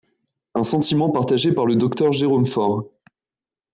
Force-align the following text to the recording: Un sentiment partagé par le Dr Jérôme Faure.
Un 0.55 0.63
sentiment 0.63 1.11
partagé 1.11 1.51
par 1.51 1.67
le 1.67 1.75
Dr 1.75 2.11
Jérôme 2.11 2.47
Faure. 2.47 2.85